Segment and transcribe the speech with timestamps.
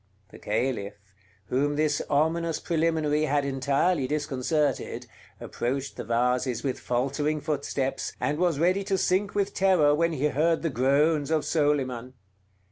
[0.29, 0.95] The Caliph,
[1.45, 5.05] whom this ominous preliminary had entirely disconcerted,
[5.39, 10.29] approached the vases with faltering footsteps, and was ready to sink with terror when he
[10.29, 12.13] heard the groans of Soliman.